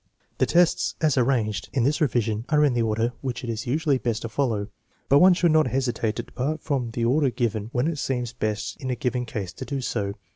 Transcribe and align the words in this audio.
The 0.39 0.47
tests 0.47 0.95
as 0.99 1.15
arranged 1.15 1.69
in 1.73 1.83
this 1.83 2.01
revision 2.01 2.43
are 2.49 2.65
in 2.65 2.73
the 2.73 2.81
order 2.81 3.13
which 3.21 3.43
it 3.43 3.51
is 3.51 3.67
usually 3.67 3.99
best 3.99 4.23
to 4.23 4.29
follow, 4.29 4.69
but 5.09 5.19
one 5.19 5.35
should 5.35 5.51
not 5.51 5.67
hesi 5.67 5.93
tate 5.93 6.15
to 6.15 6.23
depart 6.23 6.63
from 6.63 6.89
the 6.89 7.05
order 7.05 7.29
given 7.29 7.69
when 7.71 7.85
it 7.87 7.99
seems 7.99 8.33
best 8.33 8.77
in 8.81 8.89
a 8.89 8.95
given 8.95 9.27
case 9.27 9.53
to 9.53 9.63
do 9.63 9.79
so. 9.79 10.15